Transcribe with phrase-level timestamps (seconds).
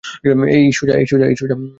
[0.55, 0.65] এই,
[0.71, 0.93] সুজা!